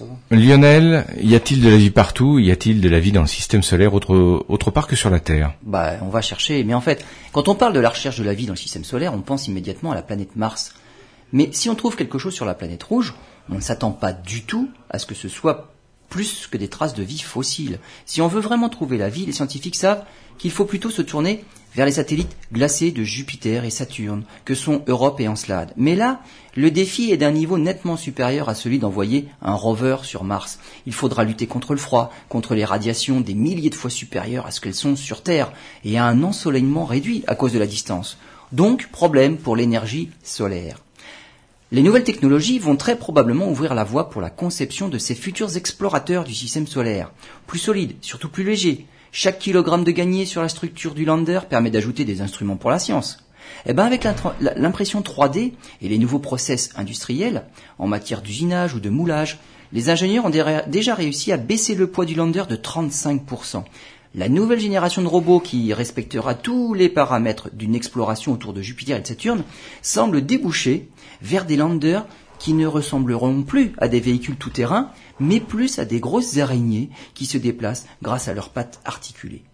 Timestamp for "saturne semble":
69.06-70.26